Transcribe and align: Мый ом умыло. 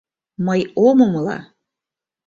Мый 0.45 0.61
ом 0.87 0.97
умыло. 1.07 1.37